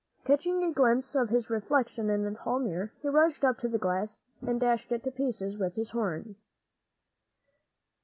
[0.25, 3.77] Catching a glimpse of his reflection in a tall mirror, he rushed up to the
[3.77, 6.41] glass and dashed it to pieces with his horns!